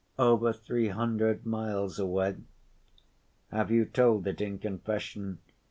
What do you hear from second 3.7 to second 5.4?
told it in confession?"